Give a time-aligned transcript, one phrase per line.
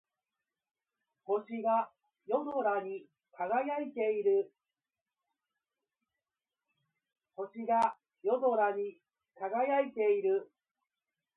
[1.25, 1.91] 星が
[2.25, 4.51] 夜空に輝いている。